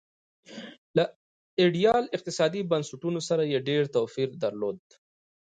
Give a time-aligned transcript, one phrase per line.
[0.97, 1.03] له
[1.61, 4.79] ایډیال اقتصادي بنسټونو سره یې ډېر توپیر درلود.